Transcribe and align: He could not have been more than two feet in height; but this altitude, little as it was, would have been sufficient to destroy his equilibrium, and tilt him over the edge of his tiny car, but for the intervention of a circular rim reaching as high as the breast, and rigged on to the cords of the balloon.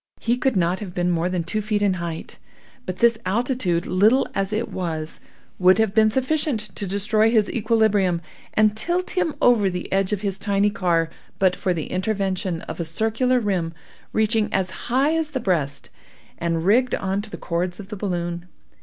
He 0.19 0.35
could 0.35 0.55
not 0.55 0.79
have 0.79 0.95
been 0.95 1.11
more 1.11 1.29
than 1.29 1.43
two 1.43 1.61
feet 1.61 1.83
in 1.83 1.93
height; 2.01 2.39
but 2.87 2.97
this 2.97 3.19
altitude, 3.23 3.85
little 3.85 4.27
as 4.33 4.51
it 4.51 4.69
was, 4.69 5.19
would 5.59 5.77
have 5.77 5.93
been 5.93 6.09
sufficient 6.09 6.59
to 6.75 6.87
destroy 6.87 7.29
his 7.29 7.51
equilibrium, 7.51 8.19
and 8.55 8.75
tilt 8.75 9.11
him 9.11 9.35
over 9.43 9.69
the 9.69 9.93
edge 9.93 10.11
of 10.11 10.21
his 10.21 10.39
tiny 10.39 10.71
car, 10.71 11.11
but 11.37 11.55
for 11.55 11.71
the 11.71 11.91
intervention 11.91 12.61
of 12.61 12.79
a 12.79 12.83
circular 12.83 13.39
rim 13.39 13.75
reaching 14.11 14.51
as 14.51 14.71
high 14.89 15.13
as 15.15 15.29
the 15.29 15.39
breast, 15.39 15.91
and 16.39 16.65
rigged 16.65 16.95
on 16.95 17.21
to 17.21 17.29
the 17.29 17.37
cords 17.37 17.79
of 17.79 17.89
the 17.89 17.95
balloon. 17.95 18.47